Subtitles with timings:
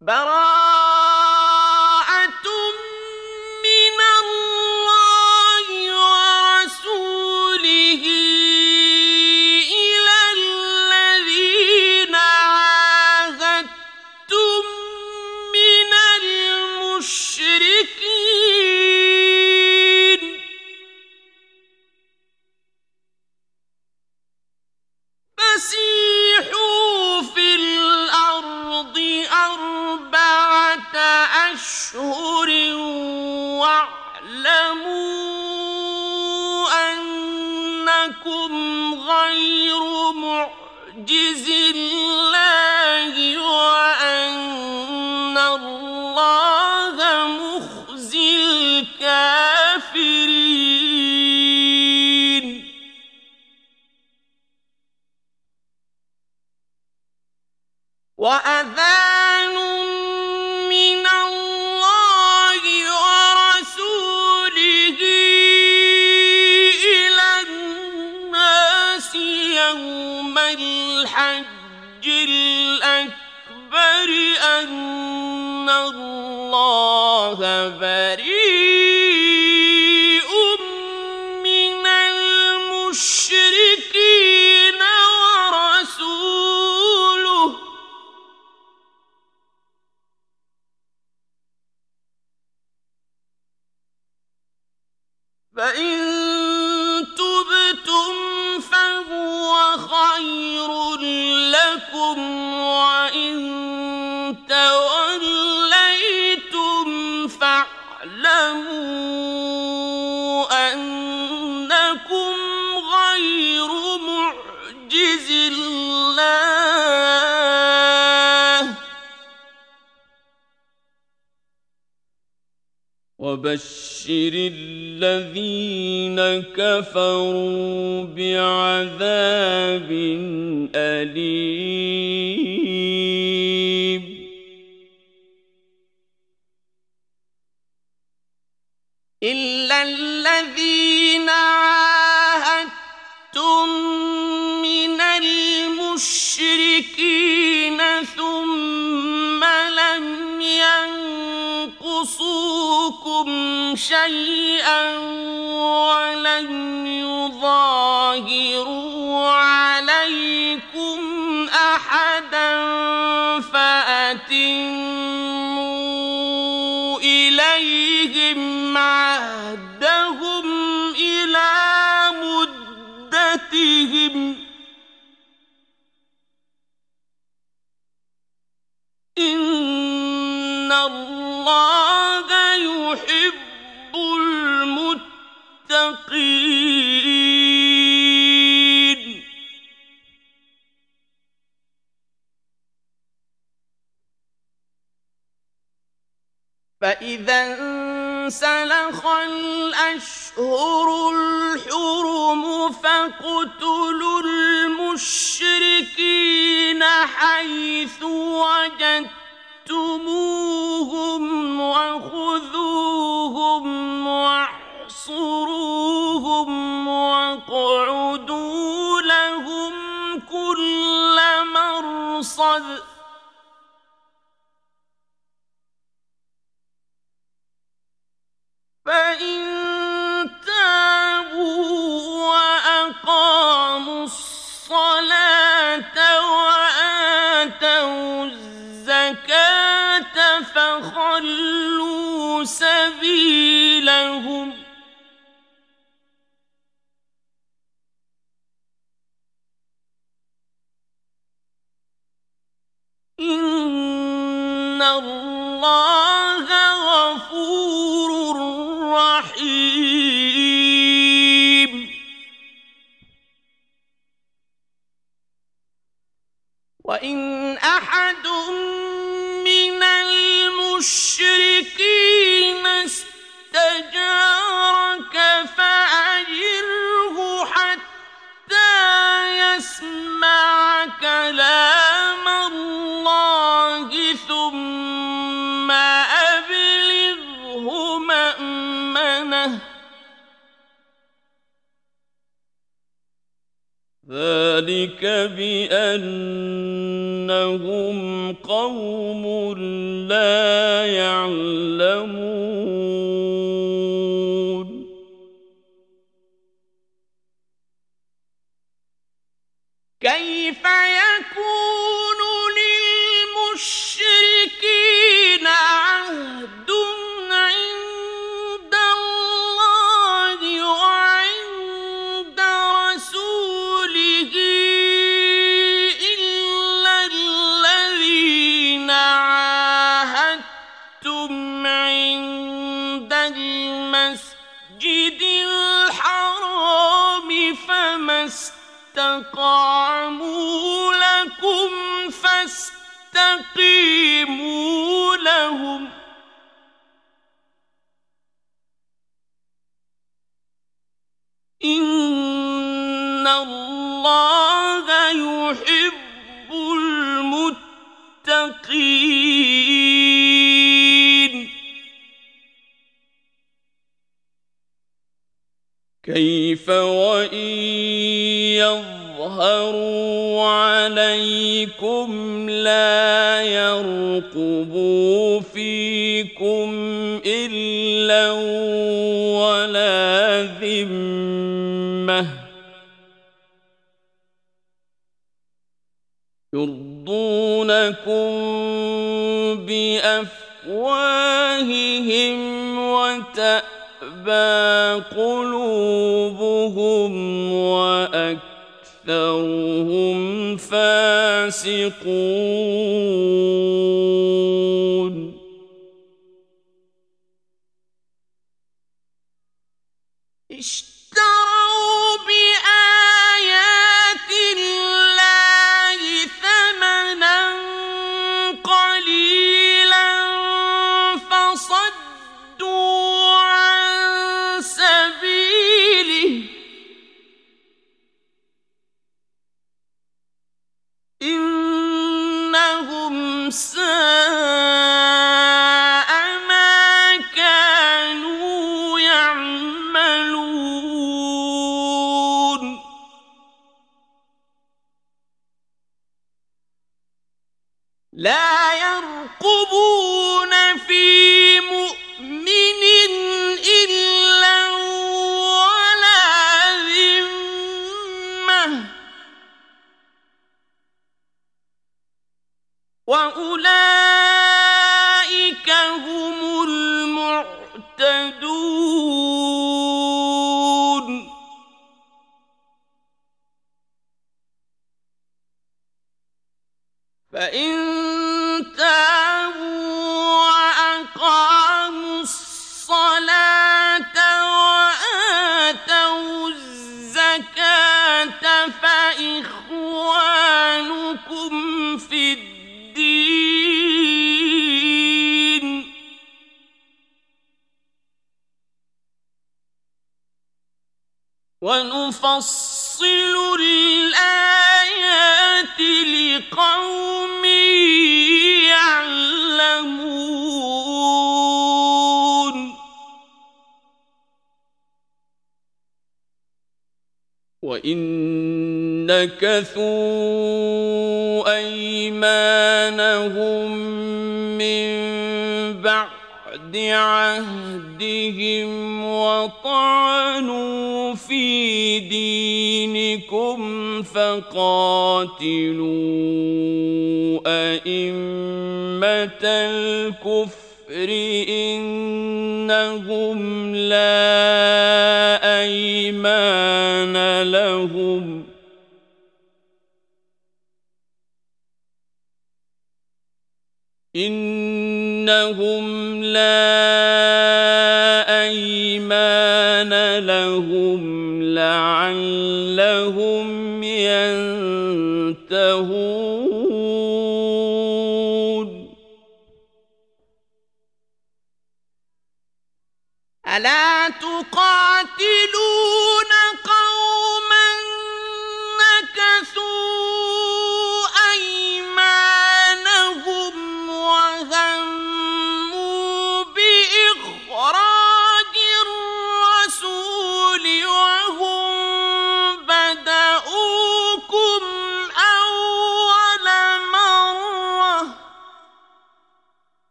[0.00, 0.66] وبشر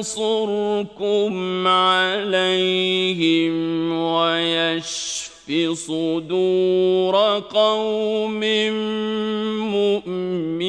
[0.00, 3.54] وينصركم عليهم
[3.92, 5.30] ويشف
[5.72, 8.40] صدور قوم
[9.74, 10.59] مؤمنين.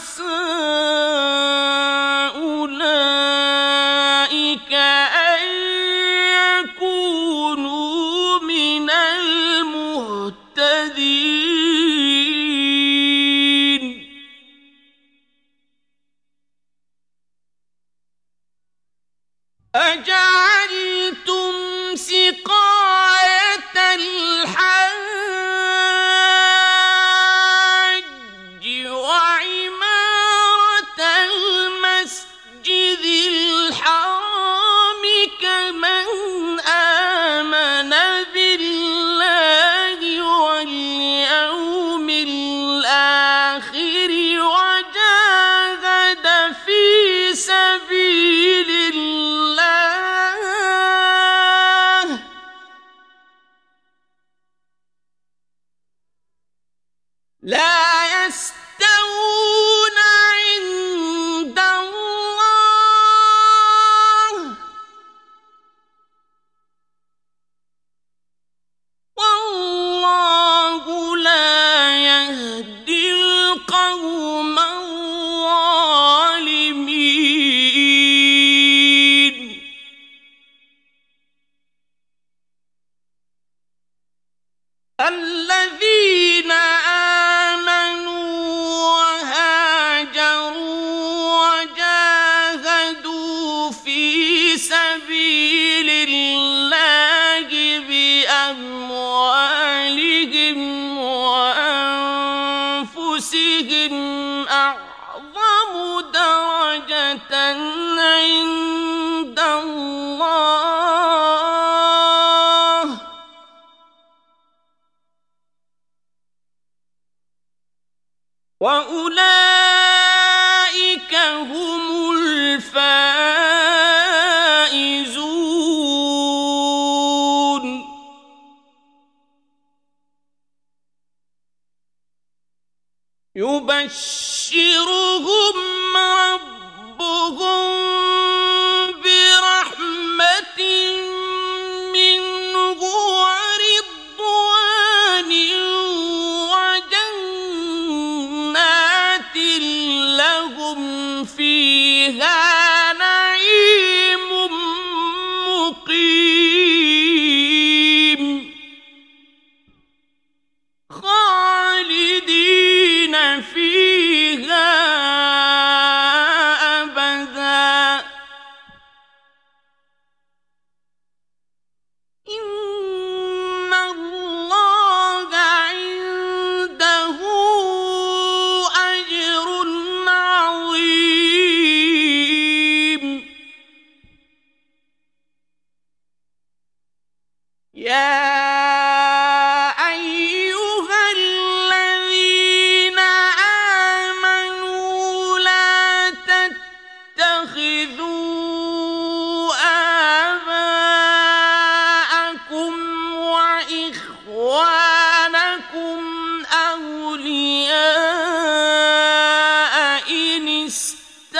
[0.00, 0.79] 是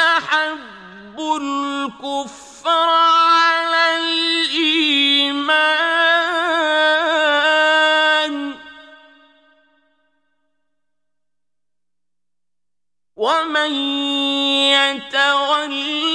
[0.01, 5.11] استحبوا الكفر على الإيمان.
[13.17, 13.73] ومن
[14.73, 16.10] يتولى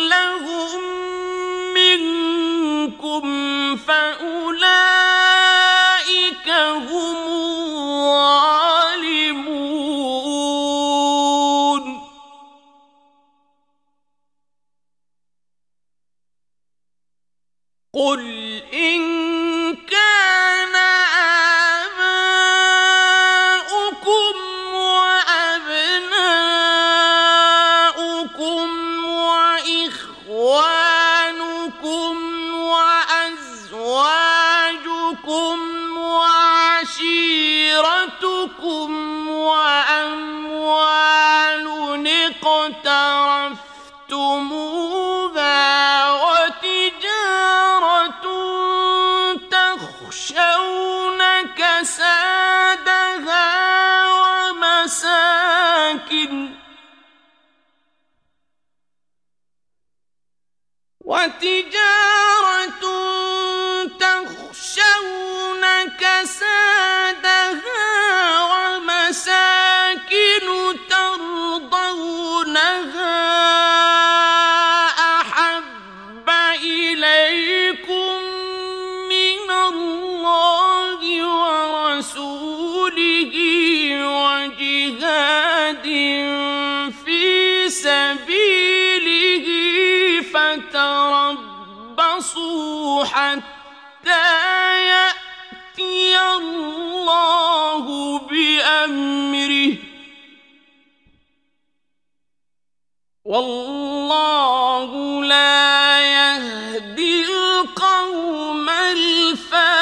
[103.35, 104.89] والله
[105.23, 109.75] لا يهدي القوم الفاسقين.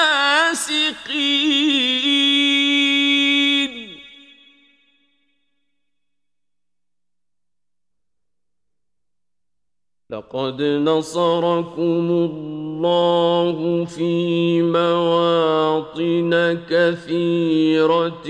[10.09, 16.31] لقد نصركم الله في مواطن
[16.69, 18.29] كثيرة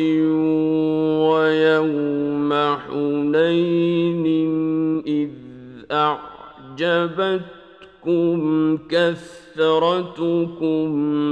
[1.30, 2.52] ويوم
[2.88, 4.53] حنين
[5.08, 5.30] إذ
[5.92, 7.48] أعجبتكم
[8.90, 10.86] كثرتكم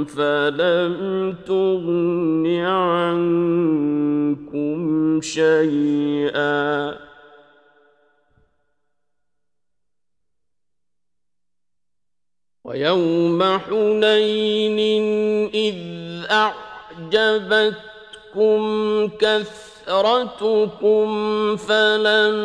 [0.04, 4.00] فلم تغن عنكم
[5.20, 6.98] شيئا.
[12.64, 14.78] ويوم حنين
[15.54, 15.76] إذ
[16.30, 17.78] أعجبتكم
[19.08, 21.06] كثرتكم كثرتكم
[21.56, 22.36] فلم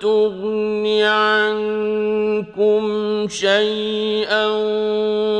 [0.00, 2.82] تغن عنكم
[3.28, 4.46] شيئا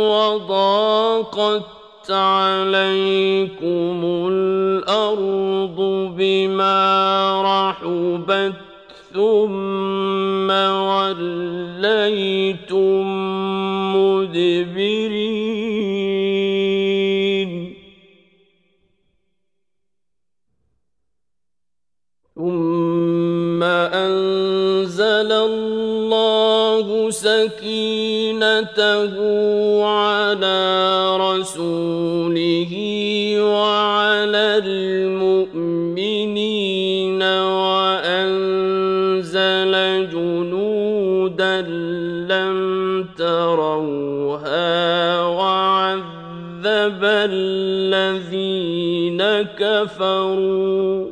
[0.09, 1.63] وضاقت
[2.11, 5.77] عليكم الأرض
[6.17, 8.53] بما رحبت
[9.15, 10.51] ثم
[11.61, 12.43] وليتم
[13.97, 15.02] مدبرين
[28.63, 32.73] سكينته على رسوله
[33.41, 34.63] وعلى
[35.53, 37.23] المؤمنين
[37.83, 38.13] وانزل
[40.13, 41.61] جنودا
[42.31, 42.59] لم
[43.19, 49.23] تروها وعذب الذين
[49.59, 51.12] كفروا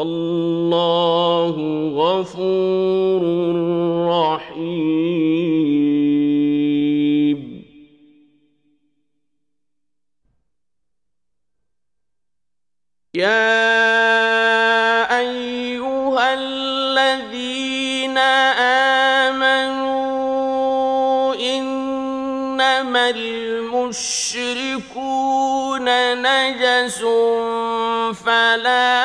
[0.00, 1.56] والله
[2.00, 3.22] غفور
[4.08, 5.60] رحيم.
[13.14, 13.68] يا
[15.18, 18.18] أيها الذين
[19.28, 20.04] آمنوا
[21.34, 23.86] إنما المشركون
[26.22, 27.00] نجس
[28.24, 28.99] فلا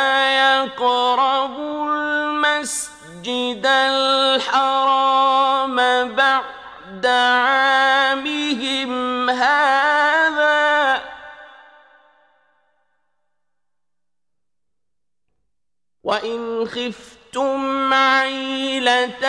[16.75, 19.25] خفتم عيلة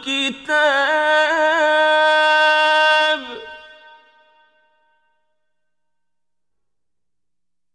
[0.08, 0.82] الكتاب.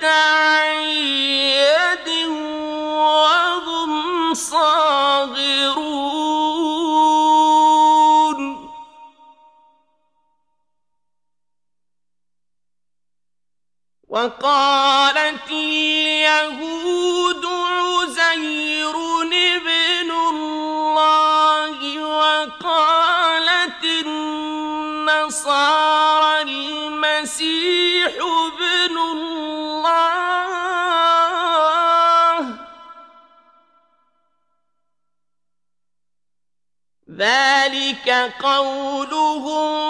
[0.04, 0.82] عن
[1.52, 2.08] يد
[2.98, 4.77] وهم صاغرون.
[14.28, 18.96] وقالت اليهود عزير
[19.56, 25.32] ابن الله وقالت النصارى
[26.42, 29.88] المسيح ابن الله.
[37.16, 38.08] ذلك
[38.42, 39.87] قولهم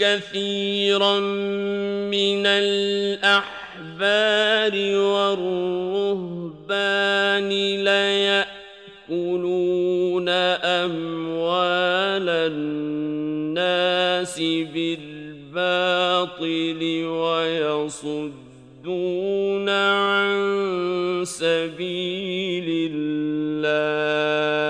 [0.00, 1.20] كثيرا
[2.08, 3.44] من الأحبار
[4.96, 6.60] والرهبان
[9.08, 10.28] ليأكلون
[10.64, 14.38] أموال الناس
[14.74, 18.38] بالباطل ويصدون
[19.68, 20.30] عن
[21.24, 24.69] سبيل الله.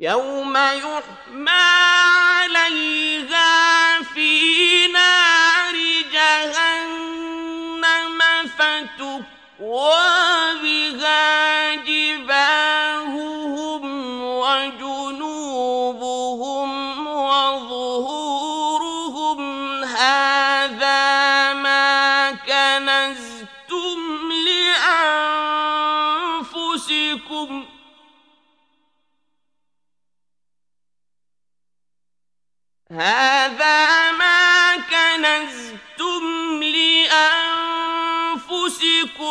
[0.00, 1.79] يوم يحمى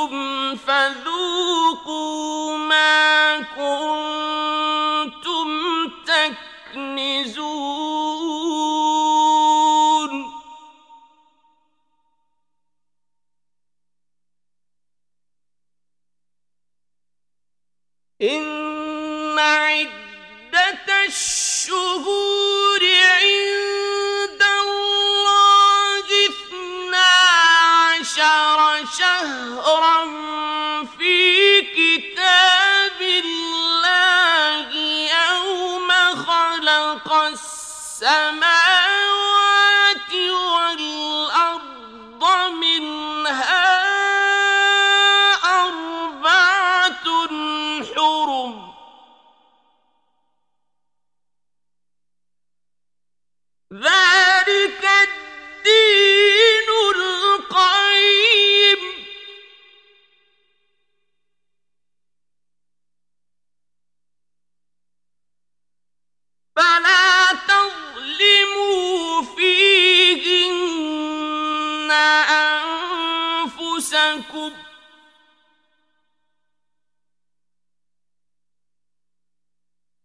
[0.07, 4.28] كنتم فذوقوا ما كنتم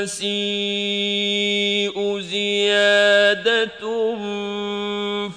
[0.05, 3.81] الْمَسِيءُ زِيَادَةٌ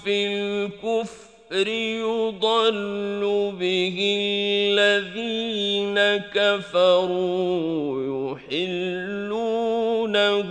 [0.05, 1.69] فِي الْكُفْرِ
[2.05, 3.23] يُضَلُّ
[3.61, 5.99] بِهِ الَّذِينَ
[6.35, 10.51] كَفَرُوا يُحِلُّونَهُ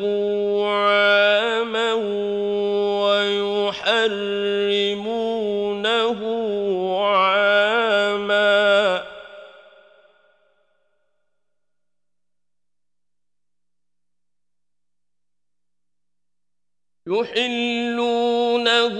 [17.19, 18.95] يحلونه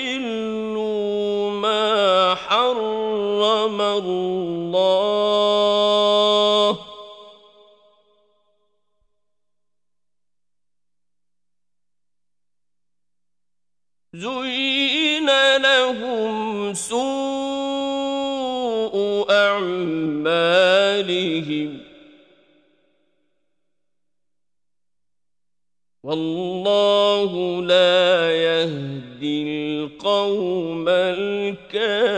[26.11, 27.31] والله
[27.61, 32.11] لا يهدي القوم الكافرين.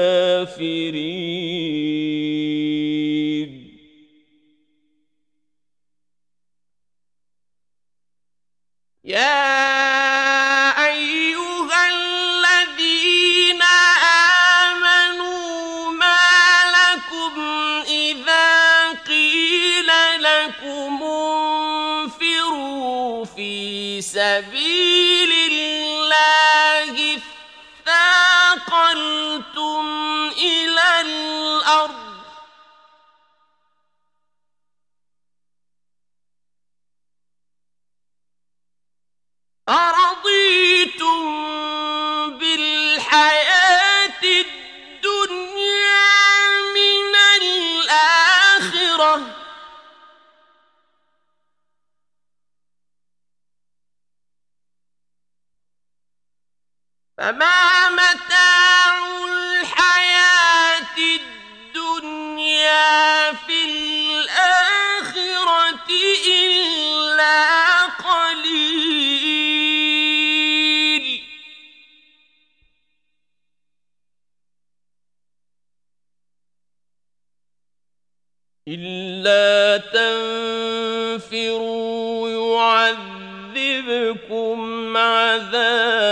[57.17, 58.42] فما متاع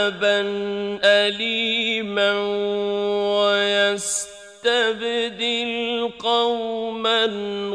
[0.02, 0.42] عذابا
[1.04, 2.32] أليما
[4.66, 7.26] ويستبدل قوما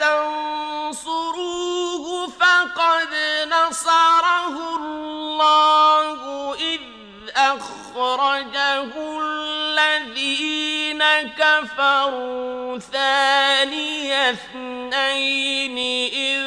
[0.00, 1.26] تنصروه
[2.28, 3.14] فقد
[3.48, 6.18] نصره الله
[6.54, 6.80] إذ
[7.36, 11.02] أخرجه الذين
[11.38, 15.78] كفروا ثاني اثنين
[16.12, 16.42] إذ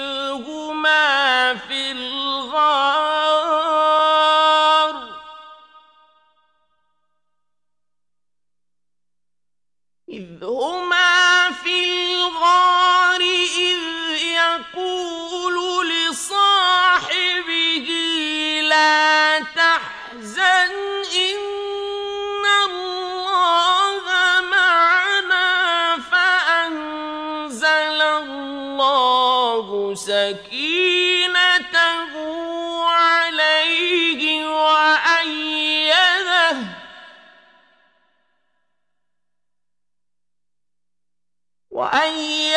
[0.48, 3.26] هما في الغار.
[10.10, 11.05] إذ هما
[41.76, 42.54] 我爱你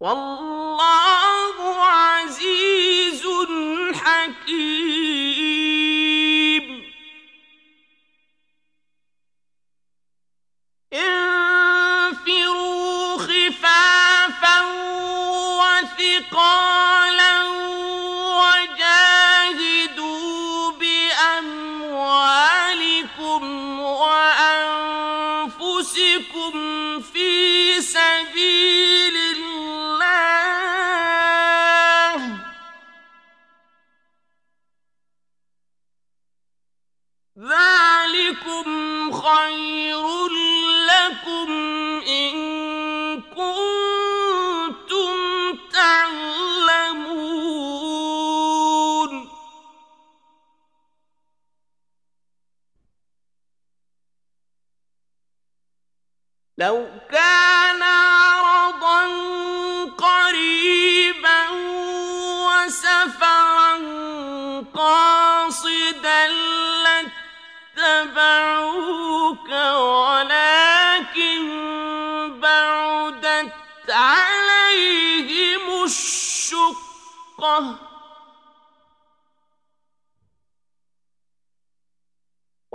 [0.00, 0.39] والله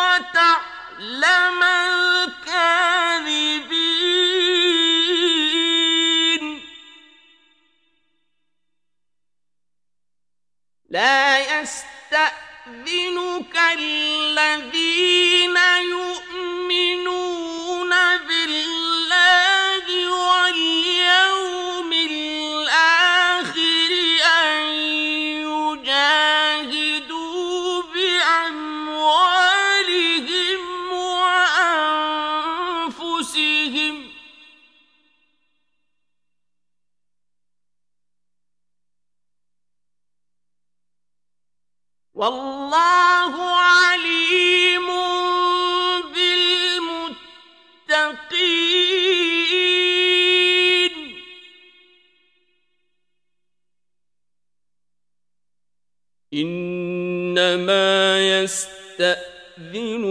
[0.00, 1.00] وتعلم
[1.62, 2.80] الكاذبين.
[10.90, 14.69] لا يستأذنك الذين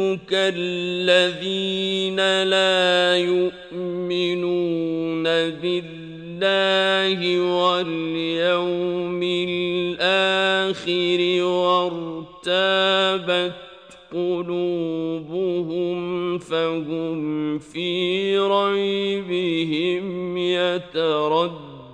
[0.09, 4.43] يستأذنك الذين لا يؤمنون
[5.61, 12.89] بالله واليوم الآخر وارتابت
[14.11, 15.99] قلوبهم
[16.37, 21.89] فهم في ريبهم يترددون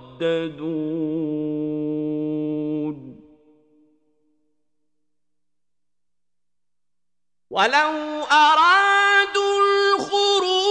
[7.56, 10.65] ولو أرادوا الخروج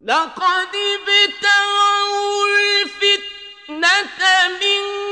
[0.00, 4.20] لقد ابتغوا الفتنة
[4.60, 5.05] من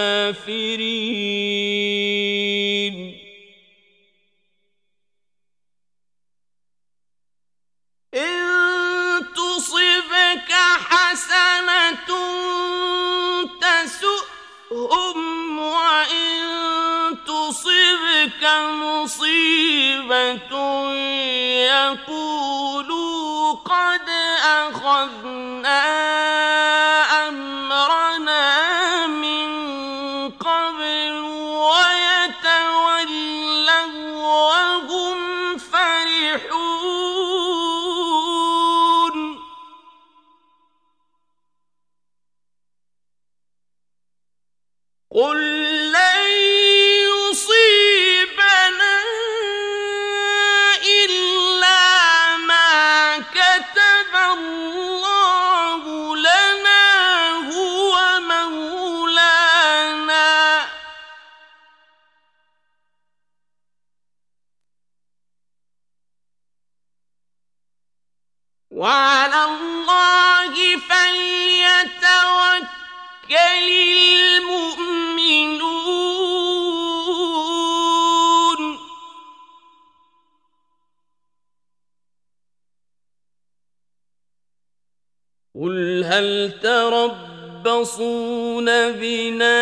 [86.18, 89.60] هل تربصون بنا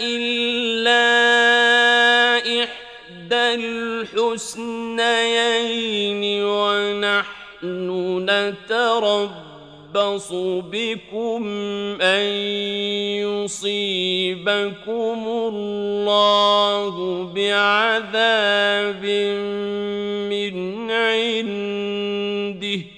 [0.00, 1.08] إلا
[2.38, 3.54] إحدى
[4.94, 7.88] الحسنيين ونحن
[8.30, 9.28] نتربص
[10.72, 11.42] بكم
[12.00, 12.24] أن
[13.44, 16.94] يصيبكم الله
[17.34, 19.04] بعذاب
[20.30, 20.56] من
[20.90, 22.97] عنده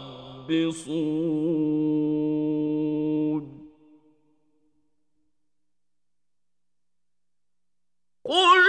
[0.47, 2.31] تربصون
[8.25, 8.63] قل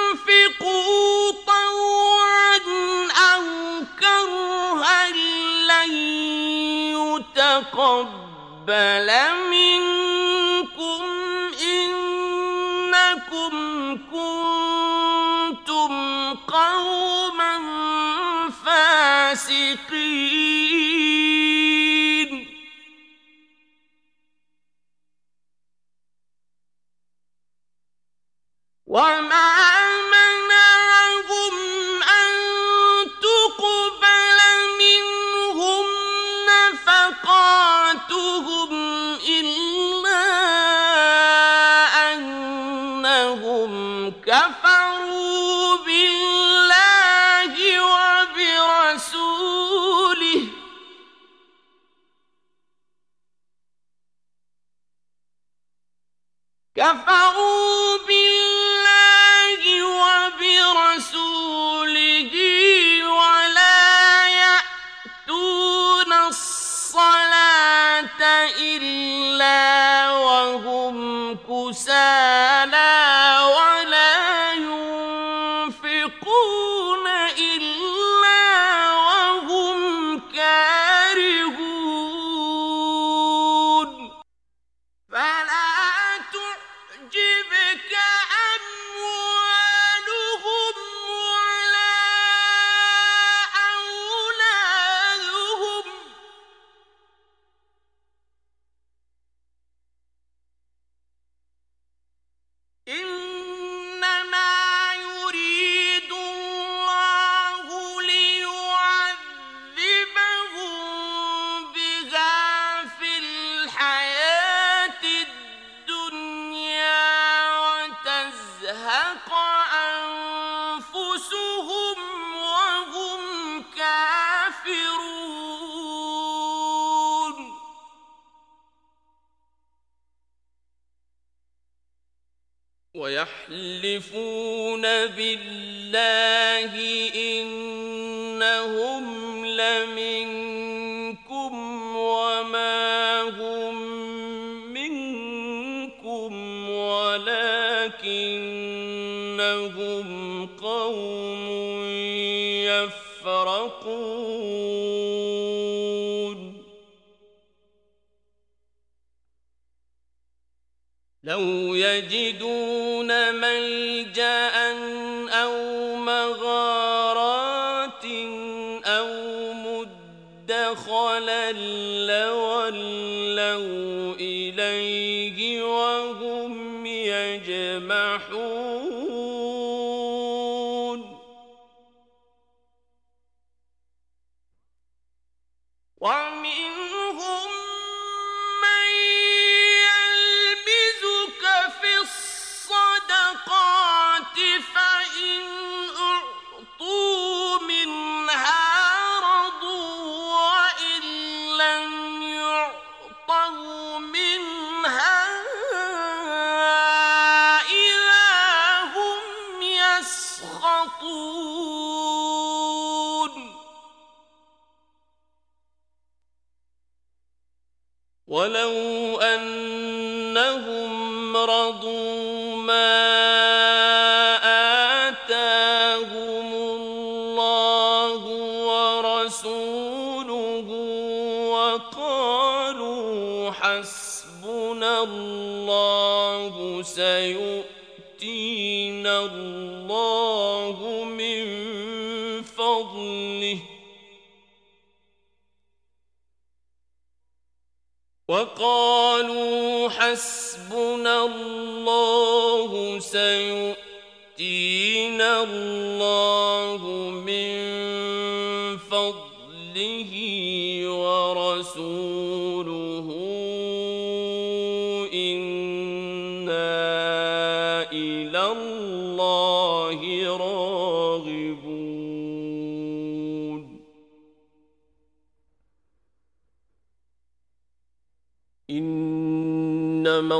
[0.00, 2.56] أنفقوا طوعا
[3.34, 3.44] أو
[4.00, 5.10] كرها
[5.70, 5.92] لن
[7.36, 8.28] يتقبل
[9.50, 9.99] منكم.
[28.90, 29.59] وما
[71.70, 72.19] موسى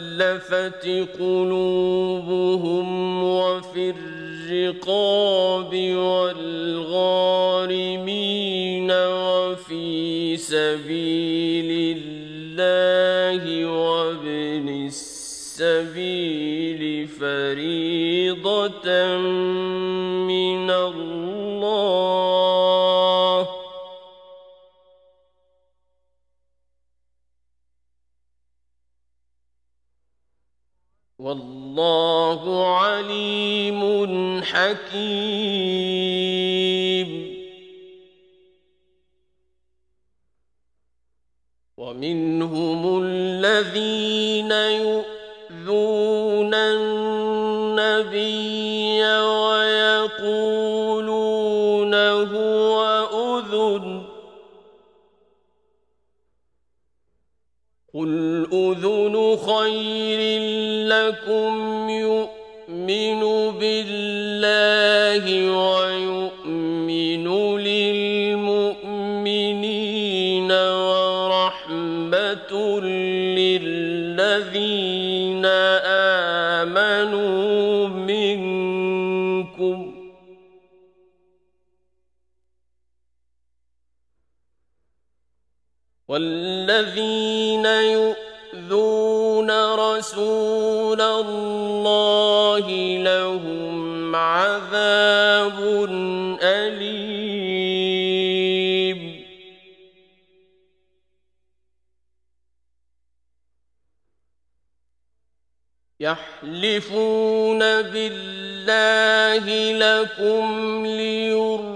[1.20, 2.88] قلوبهم
[3.24, 3.94] وفي
[4.48, 5.76] الرقاب
[6.96, 7.72] والغارمين
[8.92, 14.88] وفي سبيل الله وابن
[15.58, 18.88] السبيل فريضة
[34.68, 36.28] حكيم.
[41.78, 48.20] ومنهم الذين يؤذون النبي
[49.20, 50.34] ويقولون
[52.34, 54.04] هو أذن.
[57.94, 60.20] قل أذن خير
[60.88, 63.27] لكم يؤمن
[65.20, 65.77] بالله
[106.68, 111.67] يحلفون بالله لكم ليرضوكم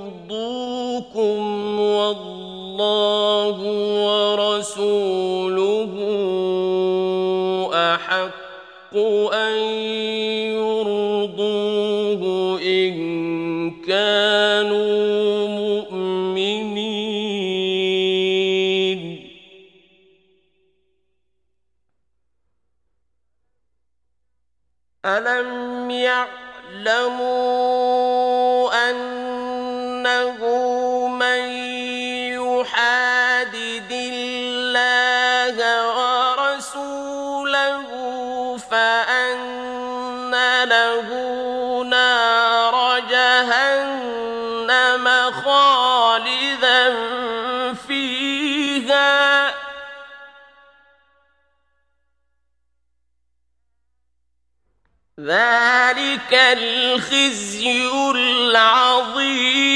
[56.34, 59.71] الخزي العظيم.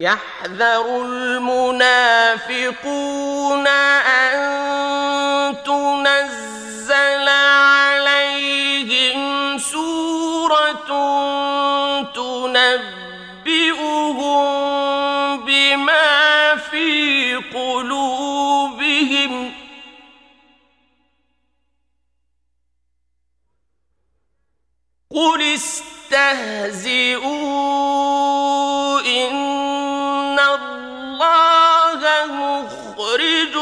[0.00, 2.46] يحذر المنافقون
[3.66, 4.36] أن
[5.64, 9.18] تنزل عليهم
[9.58, 10.90] سورة
[25.14, 26.90] قل استهزئوا
[29.00, 33.56] إن الله مخرج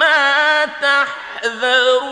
[0.00, 2.08] ما تحذرون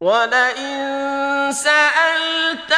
[0.00, 2.71] ولئن سألتهم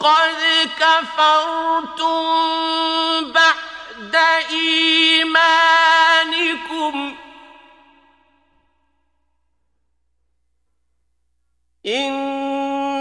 [0.00, 2.22] قد كفرتم
[3.32, 4.14] بعد
[4.50, 5.48] إيمانكم.
[11.86, 12.12] إن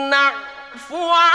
[0.09, 1.26] نعفو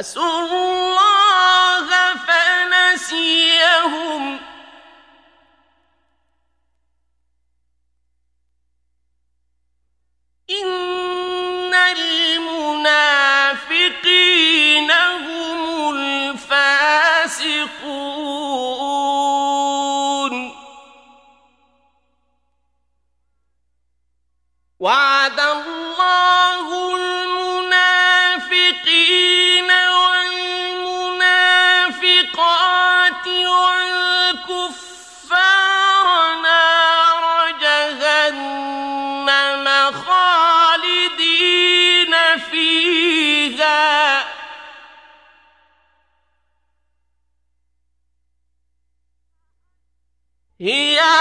[0.00, 1.88] نسوا الله
[3.06, 4.22] فنسيهم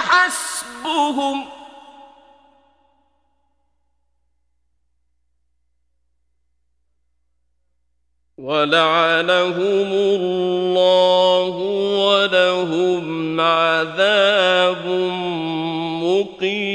[0.10, 1.45] حسبهم.
[8.38, 11.55] ولعنهم الله
[12.05, 14.86] ولهم عذاب
[16.03, 16.68] مقيم.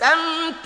[0.00, 0.65] فاستمتع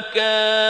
[0.00, 0.67] فما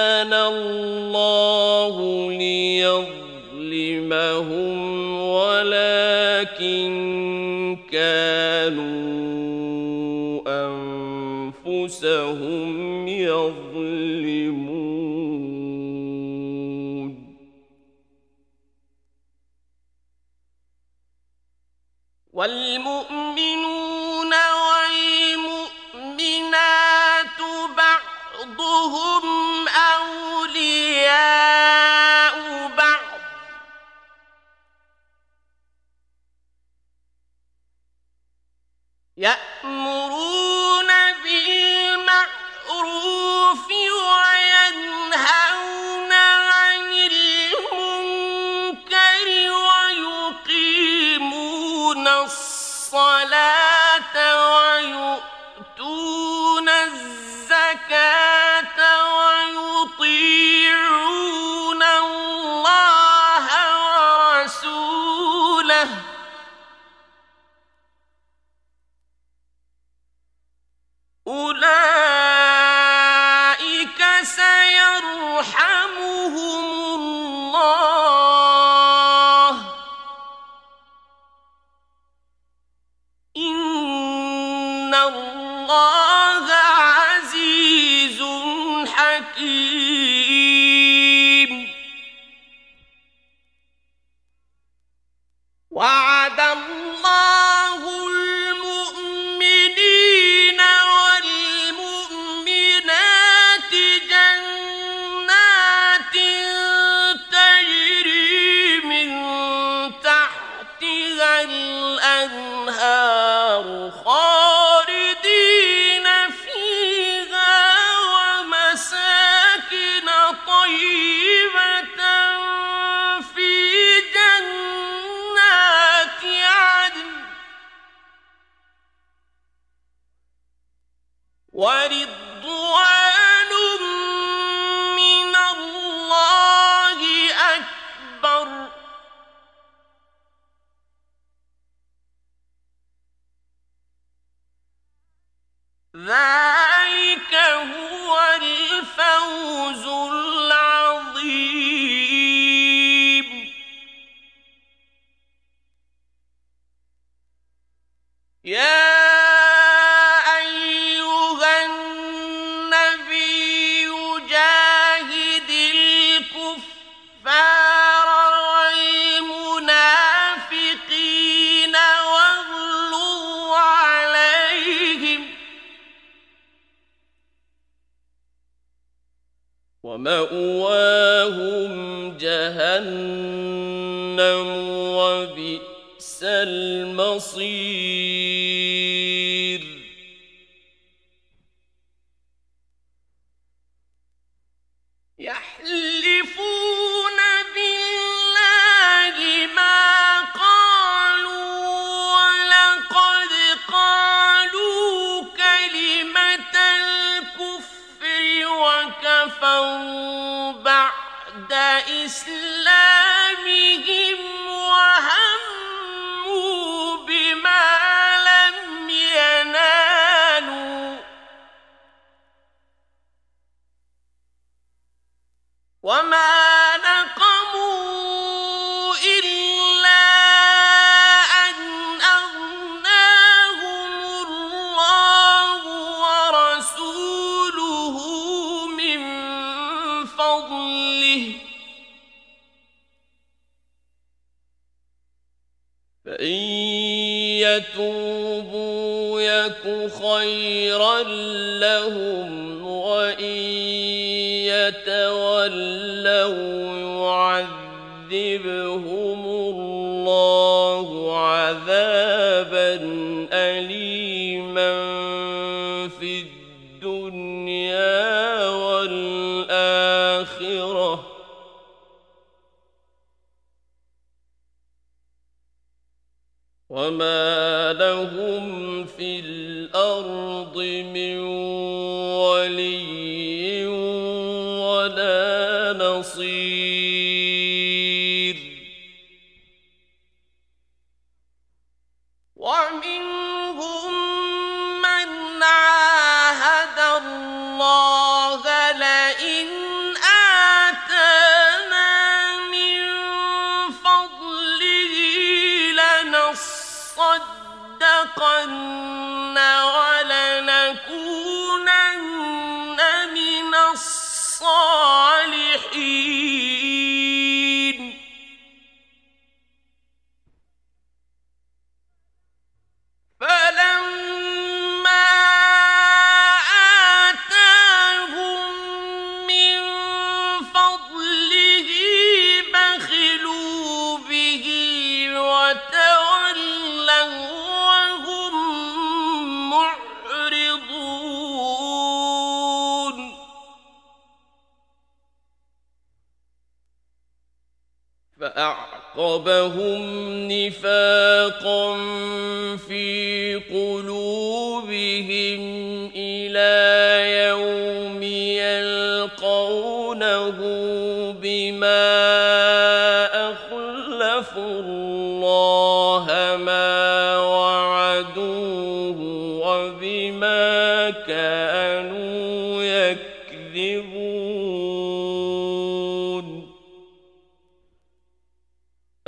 [363.30, 366.06] أخلفوا الله
[366.44, 368.98] ما وعدوه
[369.46, 373.88] وبما كانوا يكذبون.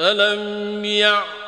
[0.00, 1.39] ألم يعلم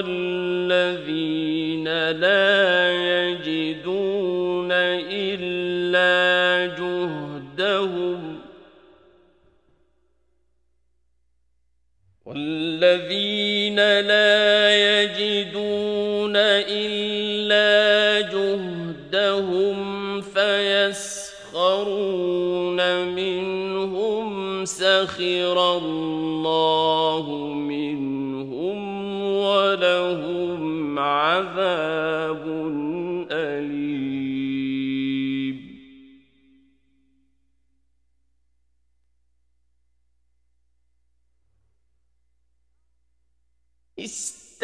[0.00, 8.38] والذين لا يجدون إلا جهدهم
[12.26, 14.70] والذين لا
[15.02, 19.76] يجدون إلا جهدهم
[20.20, 21.60] فيسخرون
[23.06, 26.29] منهم سخر الله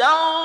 [0.09, 0.36] Oh.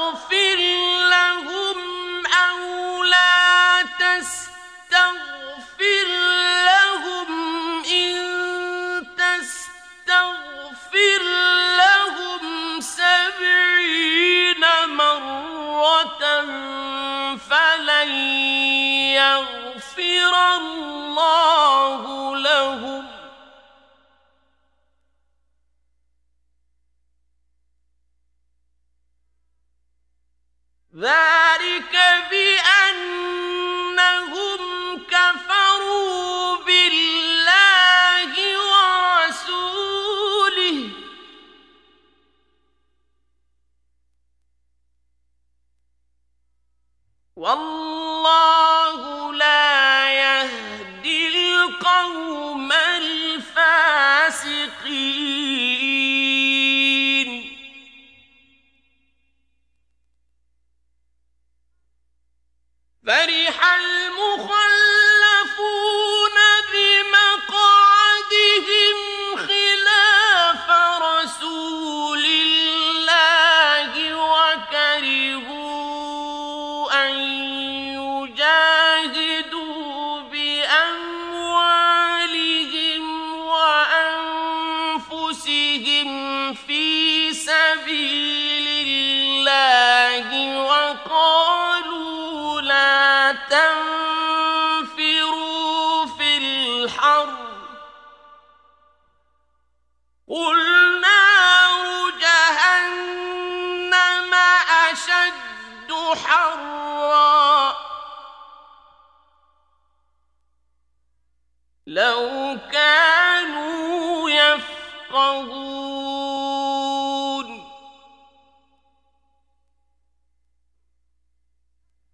[111.93, 115.73] لو كانوا يفقهون.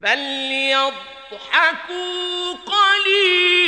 [0.03, 1.33] فليضحكوا
[2.53, 3.68] قليلا.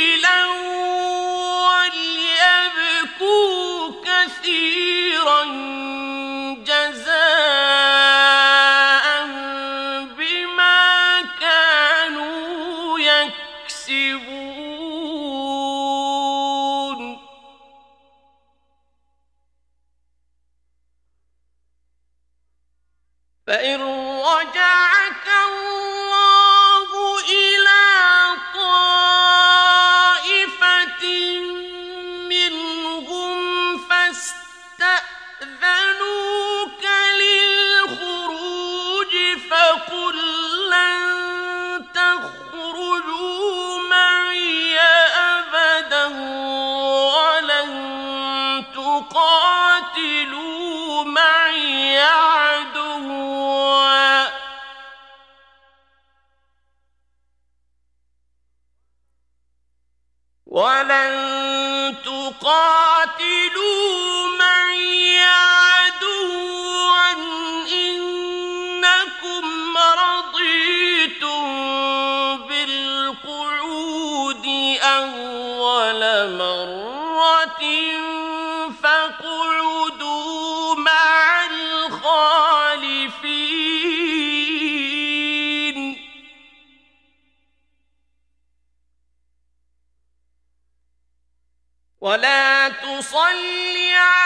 [62.43, 62.80] قال
[92.11, 94.20] ولا تصلي على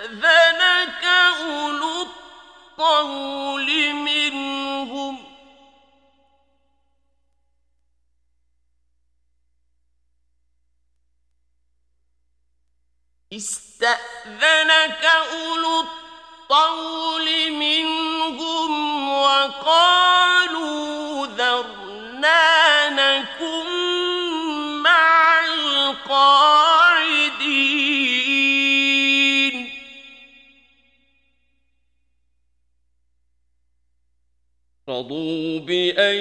[0.00, 5.26] استأذنك أولو الطول منهم
[13.32, 18.49] استأذنك أولو الطول منهم
[35.98, 36.16] أن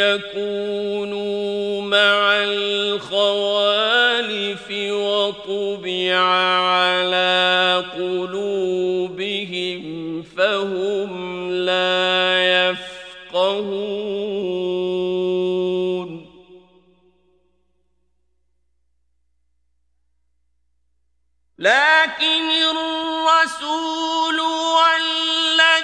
[0.00, 3.90] يكونوا مع الخوالف
[4.70, 9.82] وطبع على قلوبهم
[10.22, 12.70] فهم لا
[13.32, 13.84] يفقهون.
[21.58, 24.40] لكن الرسول
[24.76, 25.74] والذين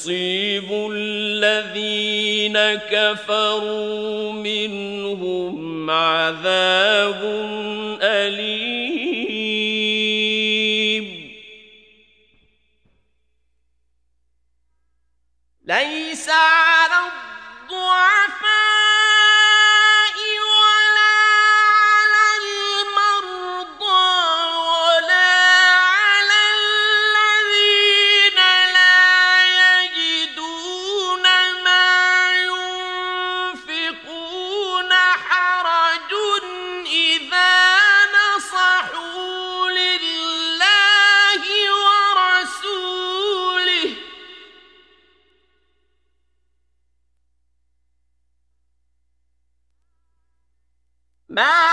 [0.00, 7.20] يصيب الذين كفروا منهم عذاب
[8.02, 9.10] أليم.
[15.64, 18.29] ليس على الضعف
[51.30, 51.69] Bye.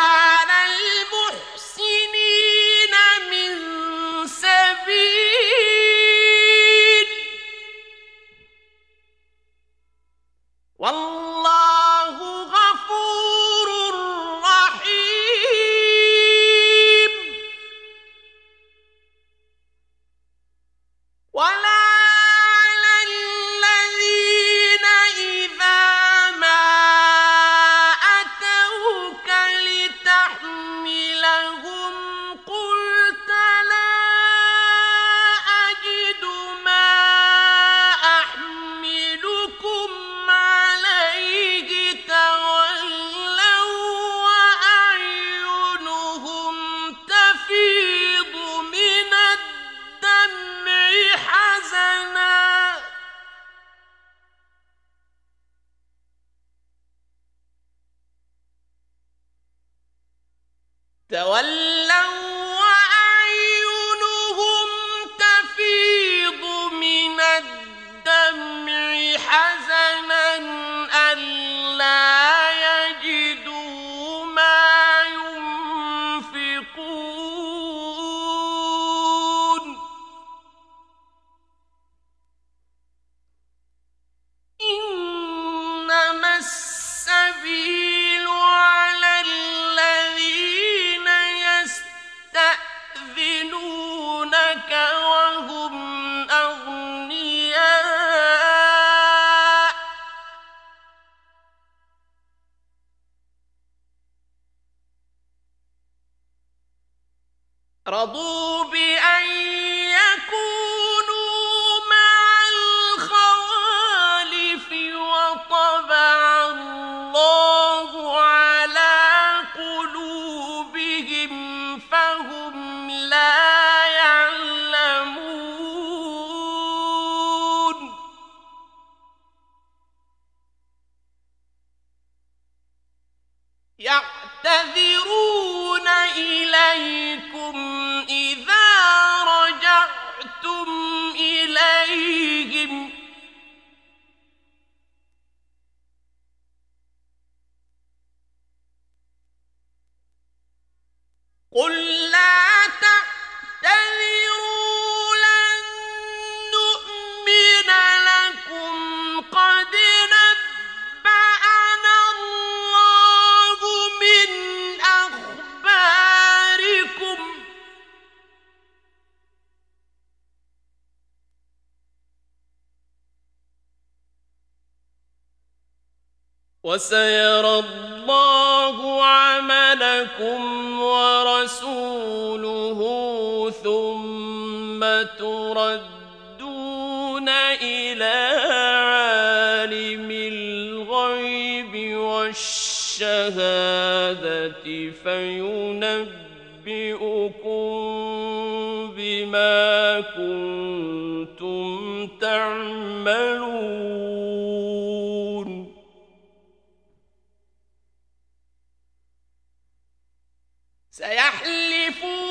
[211.87, 212.26] يَصِفُونَ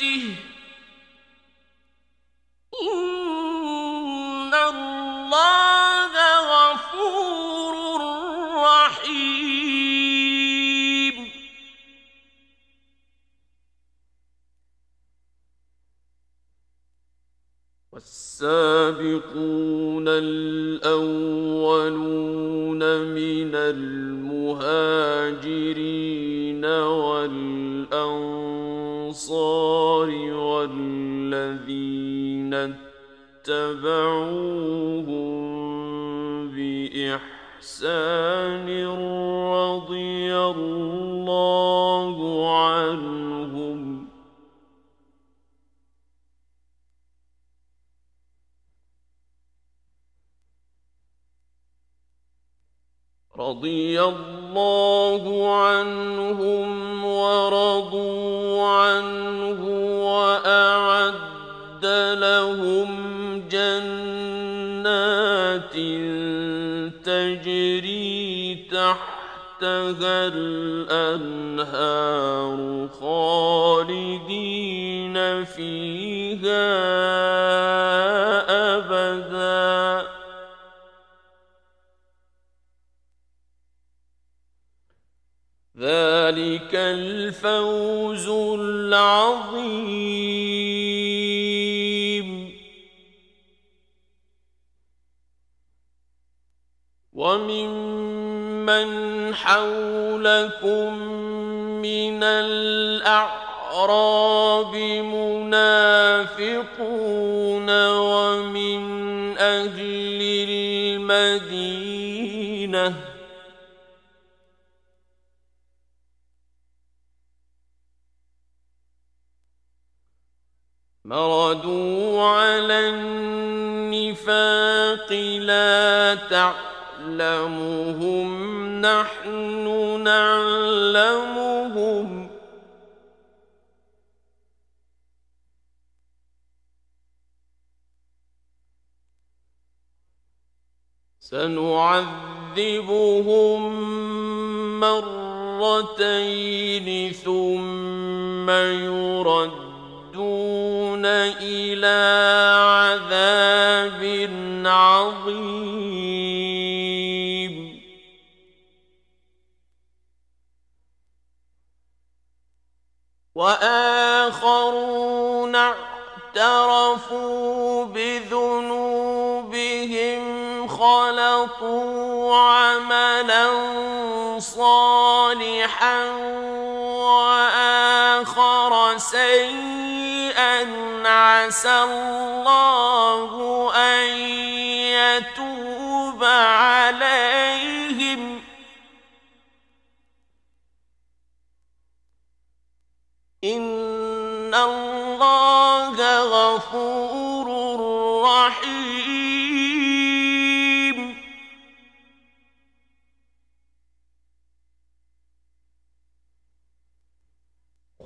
[0.00, 0.49] رحمته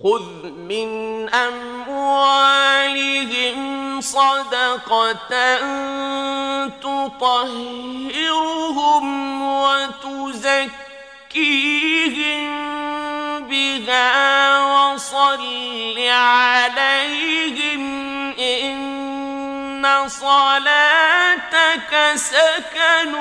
[0.06, 0.90] خذ من
[1.34, 2.77] اموالهم
[4.02, 5.57] صدقه
[6.82, 8.26] تطهرهم
[9.61, 10.76] وتزكيهم
[13.48, 17.84] بها وصل عليهم
[18.40, 23.14] إن صلاتك سكن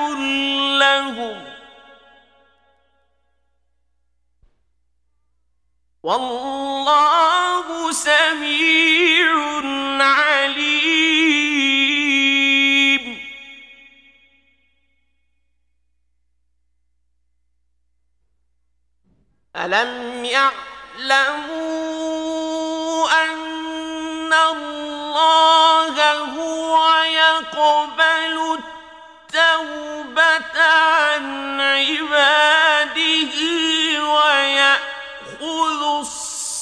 [0.79, 1.54] لهم
[6.05, 9.27] والله سميع
[10.03, 10.65] عليم.
[19.55, 21.55] ألم يعلموا
[23.25, 28.59] أن الله هو يقبل
[29.33, 32.64] التوبة عن عباده؟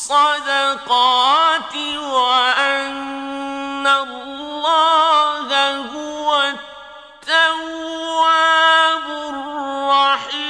[0.04, 5.48] الصدقات وأن الله
[5.78, 6.54] هو
[7.24, 10.44] التواب الرحيم.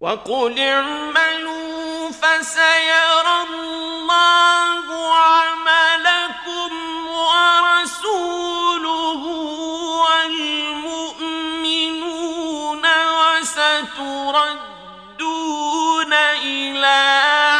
[0.00, 6.72] وقل اعملوا فسيرى الله عملكم
[7.06, 7.77] ورسوله
[14.38, 17.00] وستردون إلى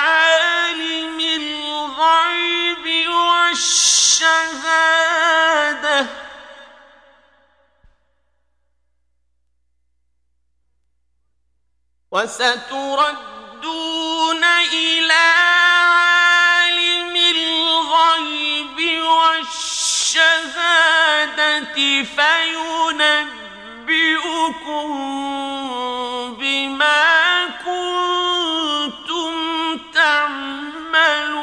[0.07, 4.39] عالم الغيب والشهادة.
[12.11, 19.59] وستردون إلى عالم الغيب والشهادة
[23.89, 24.89] فينبئكم
[26.39, 29.35] بما كنتم
[29.95, 31.39] تعملون.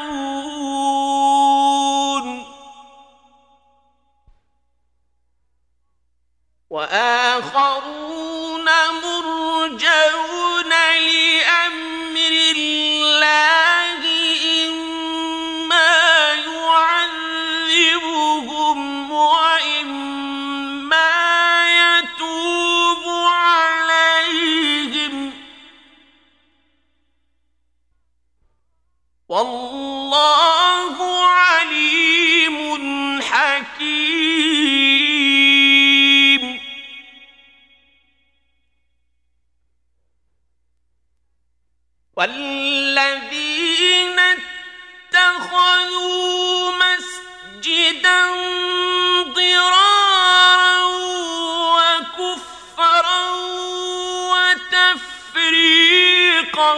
[6.70, 8.68] وآخرون
[9.02, 10.65] مرجون
[29.28, 30.96] والله
[31.26, 32.56] عليم
[33.22, 34.26] حكيم.
[42.16, 44.18] والذين
[45.12, 48.22] اتخذوا مسجدا
[49.22, 50.82] ضرارا
[51.76, 53.24] وكفرا
[55.20, 56.72] وتفريقا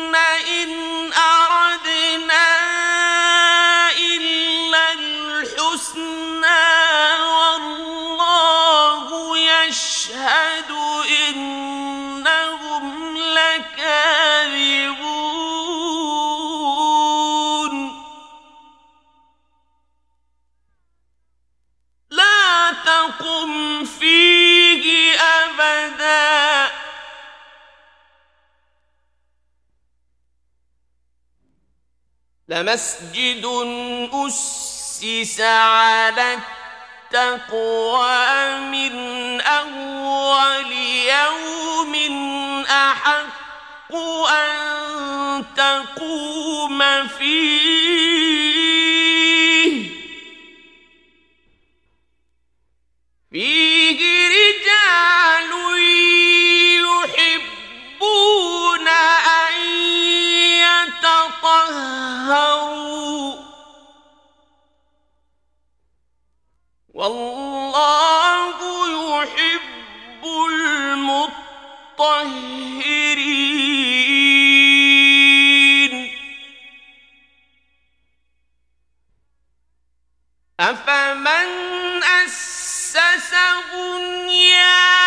[32.61, 33.45] لمسجد
[34.12, 36.39] أسس على
[37.15, 40.73] التقوى من أول
[41.09, 41.95] يوم
[42.66, 43.95] أحق
[44.31, 47.70] أن تقوم فيه.
[53.32, 55.40] فيه رجال
[67.01, 68.56] والله
[69.22, 71.70] يحب المطهرين.
[80.60, 81.48] أفمن
[82.05, 83.32] أسس
[83.72, 84.99] بنيان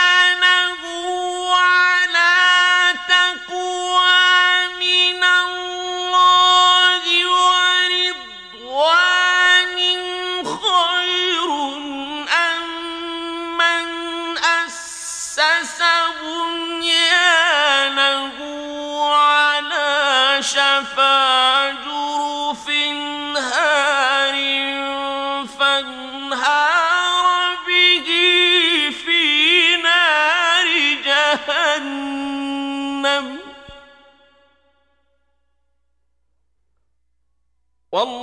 [37.94, 38.23] والله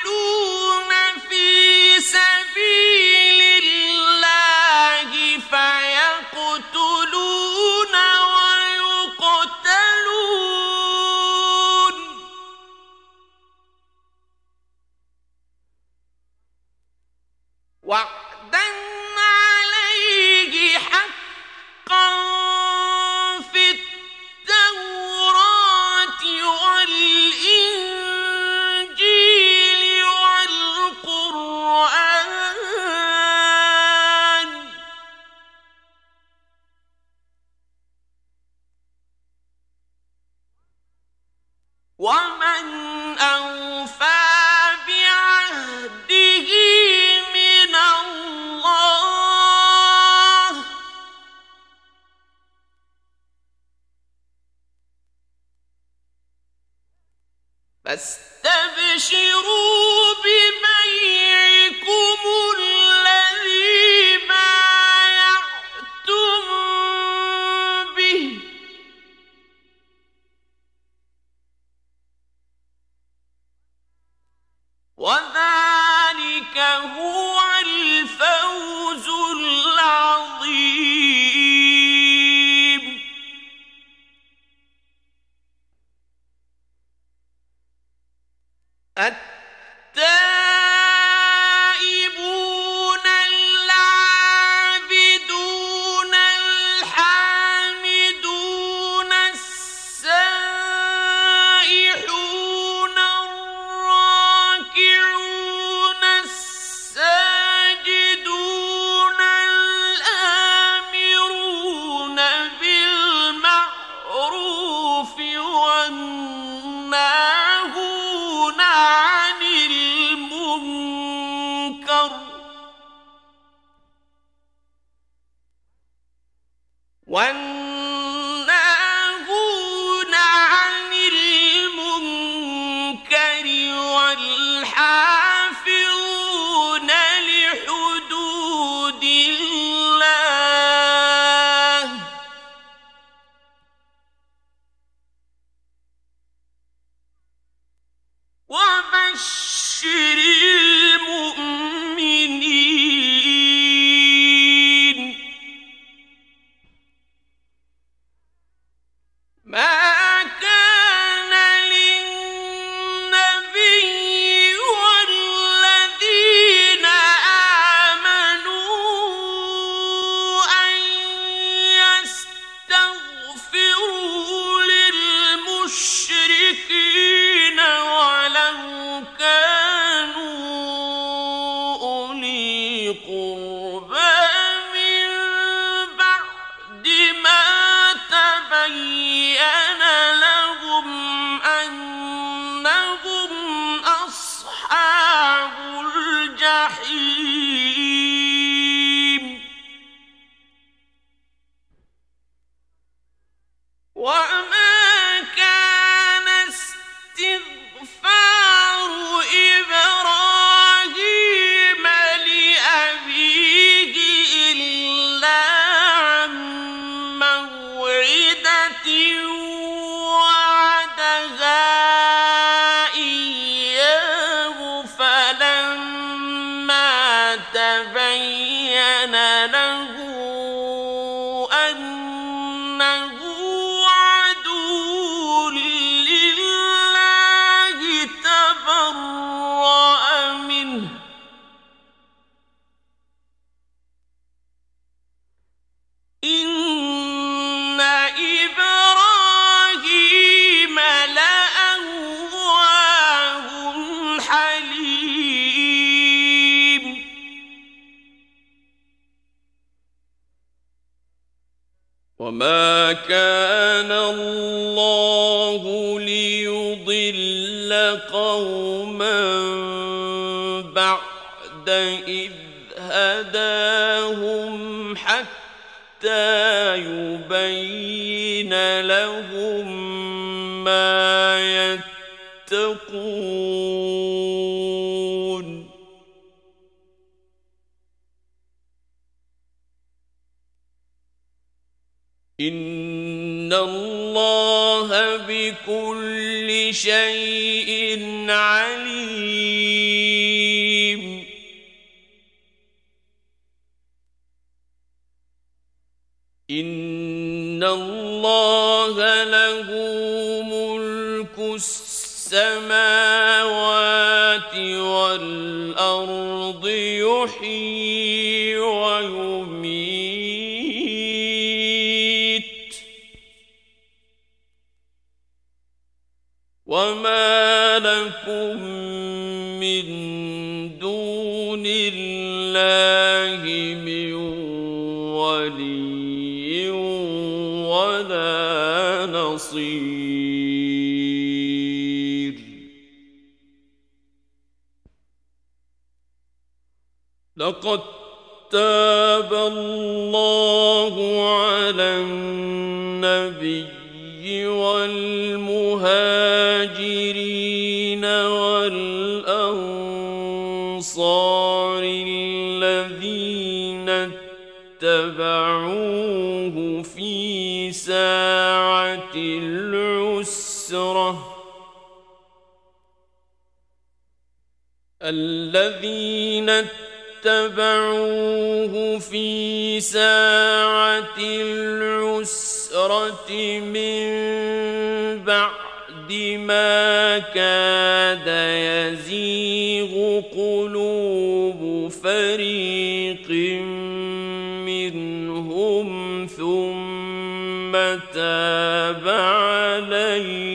[397.71, 400.47] ثم تاب عليهم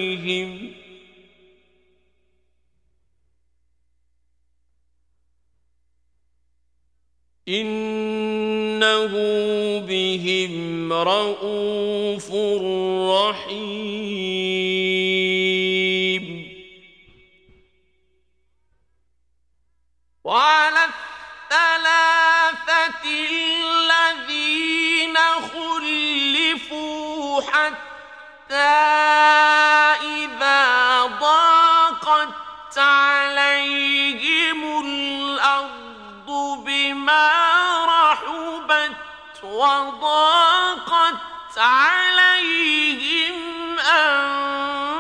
[7.48, 9.12] إنه
[9.80, 12.32] بهم رءوف
[13.10, 13.86] رحيم.
[20.24, 21.97] وعلى الثلاثة
[28.47, 28.56] حتى
[30.06, 36.27] إذا ضاقت عليهم الأرض
[36.64, 37.32] بما
[37.85, 38.97] رحبت
[39.43, 41.14] وضاقت
[41.59, 43.39] عليهم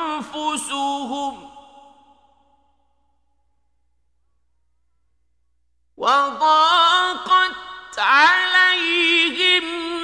[0.08, 0.70] أنفسهم
[5.96, 7.54] وضاقت
[7.98, 9.95] عليهم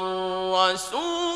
[0.00, 1.29] الرسول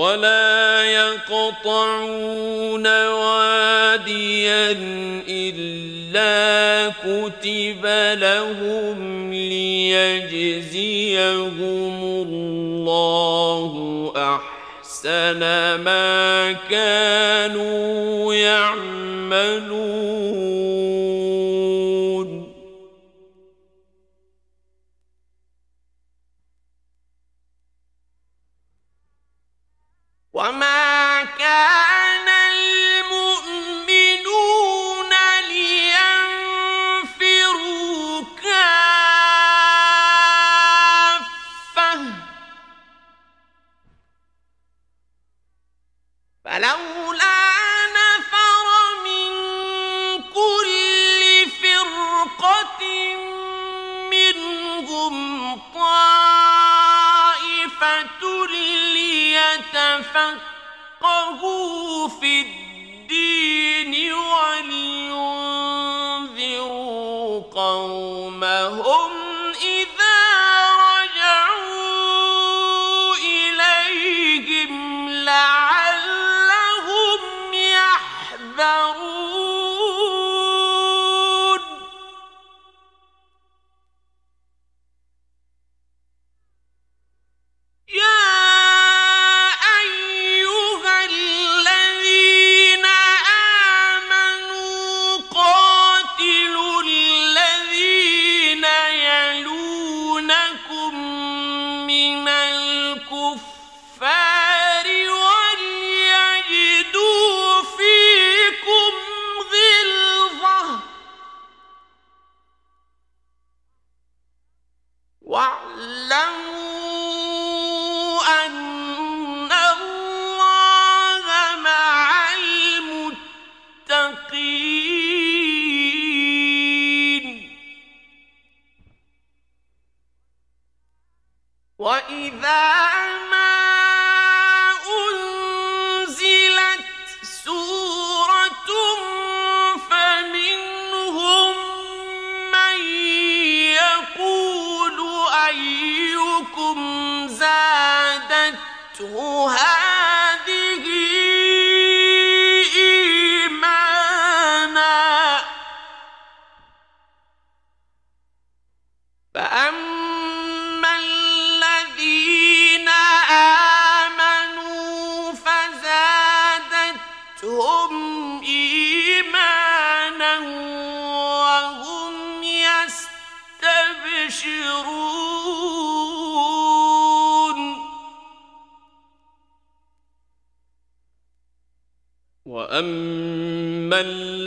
[0.00, 4.76] ولا يقطعون واديا
[5.28, 7.86] إلا كتب
[8.18, 10.82] لهم ليجزيهم
[12.02, 13.72] الله
[14.16, 15.38] أحسن
[15.84, 20.19] ما كانوا يعملون.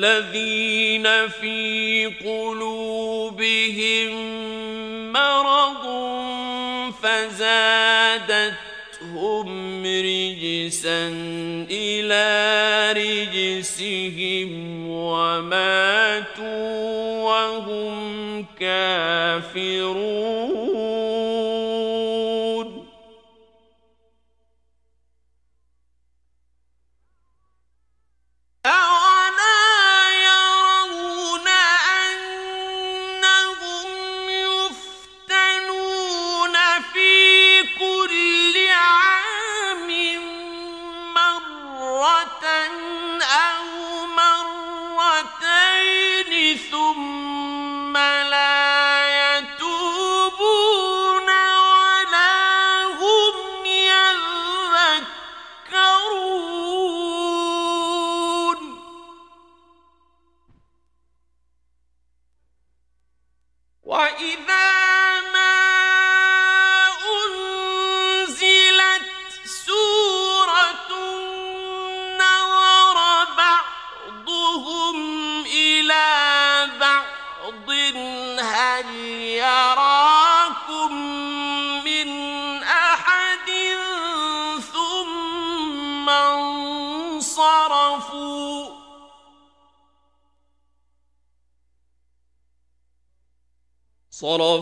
[0.04, 4.12] الذين في قلوبهم
[5.14, 5.86] مرض
[7.04, 8.66] فزادتهم
[9.86, 11.08] رجسا
[11.72, 12.24] إلى
[12.98, 14.52] رجسهم
[14.88, 16.44] وماتوا
[17.24, 20.53] وهم كافرون.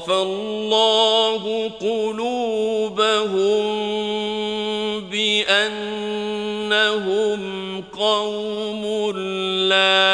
[0.02, 3.64] وَصَرَفَ اللَّهُ قُلُوبَهُم
[5.10, 6.22] بِأَنَّهُمْ
[8.00, 9.12] قَوْمٌ
[9.70, 10.11] لَّا